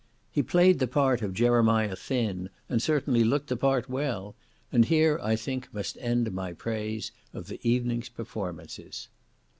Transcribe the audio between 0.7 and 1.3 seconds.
the part